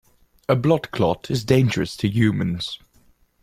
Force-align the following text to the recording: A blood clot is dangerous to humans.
A 0.49 0.55
blood 0.55 0.89
clot 0.89 1.29
is 1.29 1.45
dangerous 1.45 1.95
to 1.97 2.07
humans. 2.07 2.79